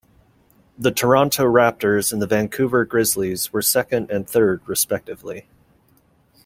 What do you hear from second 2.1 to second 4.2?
and the Vancouver Grizzlies were second